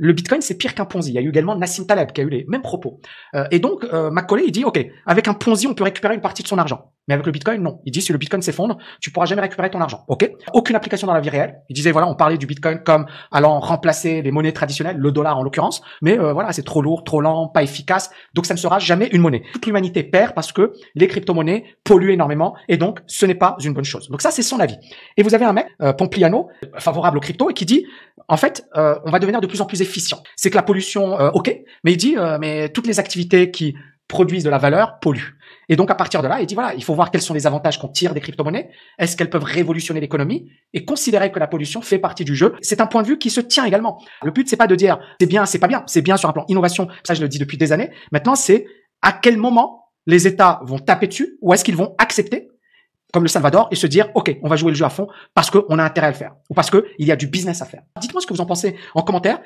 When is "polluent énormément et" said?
21.82-22.76